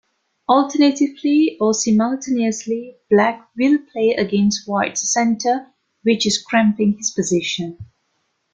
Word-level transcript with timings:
Alternatively 0.49 1.57
or 1.61 1.75
simultaneously, 1.75 2.97
Black 3.11 3.47
will 3.55 3.77
play 3.93 4.15
against 4.15 4.67
White's 4.67 5.13
centre, 5.13 5.67
which 6.01 6.25
is 6.25 6.41
cramping 6.41 6.93
his 6.97 7.11
position. 7.11 7.77